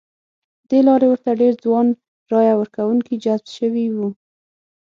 [0.63, 1.87] ه دې لارې ورته ډېر ځوان
[2.31, 4.09] رایه ورکوونکي جذب شوي وو.